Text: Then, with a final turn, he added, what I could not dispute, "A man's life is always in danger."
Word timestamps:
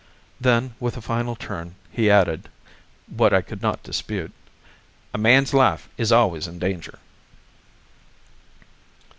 Then, 0.39 0.73
with 0.79 0.97
a 0.97 0.99
final 1.01 1.35
turn, 1.35 1.75
he 1.91 2.09
added, 2.09 2.49
what 3.05 3.35
I 3.35 3.43
could 3.43 3.61
not 3.61 3.83
dispute, 3.83 4.31
"A 5.13 5.19
man's 5.19 5.53
life 5.53 5.89
is 5.95 6.11
always 6.11 6.47
in 6.47 6.57
danger." 6.57 6.97